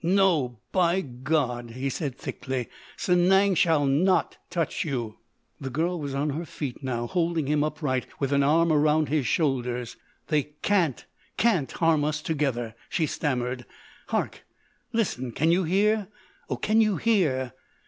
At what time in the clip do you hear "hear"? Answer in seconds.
15.65-16.07, 16.97-17.53